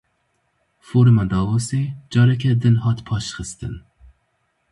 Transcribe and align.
Foruma 0.87 1.25
Davosê 1.31 1.83
careke 2.11 2.51
din 2.61 2.77
hat 2.83 2.99
paşxistin. 3.07 3.75